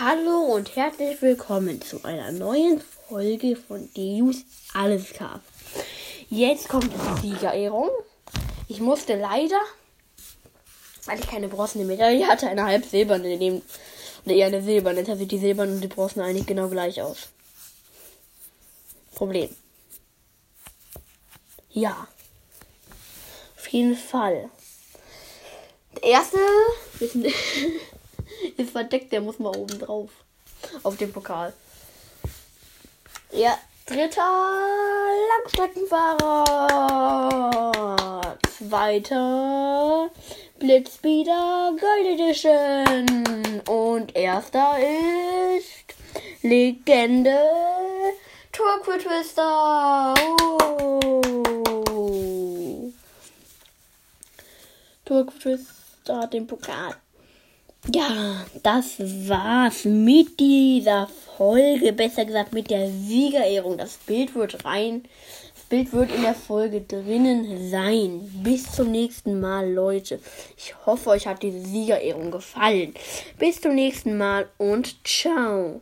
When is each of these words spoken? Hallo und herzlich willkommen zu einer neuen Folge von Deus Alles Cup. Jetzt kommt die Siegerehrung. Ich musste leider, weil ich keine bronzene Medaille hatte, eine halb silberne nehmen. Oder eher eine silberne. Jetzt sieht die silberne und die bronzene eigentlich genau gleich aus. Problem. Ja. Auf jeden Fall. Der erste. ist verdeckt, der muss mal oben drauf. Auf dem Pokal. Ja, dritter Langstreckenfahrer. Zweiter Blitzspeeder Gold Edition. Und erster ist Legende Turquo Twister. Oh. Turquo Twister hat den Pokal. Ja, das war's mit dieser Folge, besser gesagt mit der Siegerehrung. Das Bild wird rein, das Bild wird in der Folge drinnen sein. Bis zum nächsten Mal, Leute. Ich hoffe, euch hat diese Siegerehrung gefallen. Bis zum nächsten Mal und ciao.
Hallo 0.00 0.54
und 0.54 0.76
herzlich 0.76 1.20
willkommen 1.22 1.82
zu 1.82 2.04
einer 2.04 2.30
neuen 2.30 2.80
Folge 2.80 3.56
von 3.56 3.88
Deus 3.94 4.36
Alles 4.72 5.12
Cup. 5.12 5.40
Jetzt 6.30 6.68
kommt 6.68 6.88
die 7.20 7.30
Siegerehrung. 7.30 7.90
Ich 8.68 8.78
musste 8.78 9.16
leider, 9.18 9.58
weil 11.06 11.18
ich 11.18 11.26
keine 11.28 11.48
bronzene 11.48 11.84
Medaille 11.84 12.24
hatte, 12.28 12.46
eine 12.46 12.62
halb 12.62 12.84
silberne 12.86 13.36
nehmen. 13.36 13.60
Oder 14.24 14.36
eher 14.36 14.46
eine 14.46 14.62
silberne. 14.62 15.00
Jetzt 15.02 15.18
sieht 15.18 15.32
die 15.32 15.38
silberne 15.38 15.72
und 15.72 15.80
die 15.80 15.88
bronzene 15.88 16.26
eigentlich 16.26 16.46
genau 16.46 16.68
gleich 16.68 17.02
aus. 17.02 17.30
Problem. 19.16 19.50
Ja. 21.70 22.06
Auf 23.56 23.66
jeden 23.66 23.96
Fall. 23.96 24.48
Der 25.96 26.04
erste. 26.04 26.38
ist 28.68 28.72
verdeckt, 28.72 29.12
der 29.12 29.20
muss 29.22 29.38
mal 29.38 29.54
oben 29.56 29.78
drauf. 29.78 30.10
Auf 30.82 30.96
dem 30.98 31.12
Pokal. 31.12 31.52
Ja, 33.32 33.56
dritter 33.86 34.48
Langstreckenfahrer. 35.30 36.32
Zweiter 38.58 40.10
Blitzspeeder 40.58 41.76
Gold 41.80 42.06
Edition. 42.20 43.62
Und 43.68 44.14
erster 44.16 44.76
ist 44.78 45.94
Legende 46.42 47.38
Turquo 48.52 48.92
Twister. 48.98 50.14
Oh. 50.20 51.20
Turquo 55.06 55.38
Twister 55.40 56.18
hat 56.18 56.32
den 56.34 56.46
Pokal. 56.46 56.94
Ja, 57.94 58.44
das 58.64 58.98
war's 58.98 59.84
mit 59.84 60.38
dieser 60.40 61.08
Folge, 61.36 61.92
besser 61.92 62.24
gesagt 62.24 62.52
mit 62.52 62.70
der 62.70 62.90
Siegerehrung. 62.90 63.78
Das 63.78 63.96
Bild 63.98 64.34
wird 64.34 64.62
rein, 64.64 65.04
das 65.54 65.62
Bild 65.68 65.92
wird 65.92 66.12
in 66.14 66.22
der 66.22 66.34
Folge 66.34 66.80
drinnen 66.82 67.70
sein. 67.70 68.20
Bis 68.42 68.70
zum 68.72 68.90
nächsten 68.90 69.40
Mal, 69.40 69.72
Leute. 69.72 70.18
Ich 70.58 70.74
hoffe, 70.84 71.10
euch 71.10 71.26
hat 71.28 71.42
diese 71.42 71.60
Siegerehrung 71.60 72.30
gefallen. 72.32 72.92
Bis 73.38 73.60
zum 73.60 73.74
nächsten 73.76 74.18
Mal 74.18 74.48
und 74.58 74.96
ciao. 75.06 75.76